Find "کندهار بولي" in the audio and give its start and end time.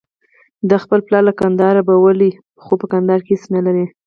1.39-2.31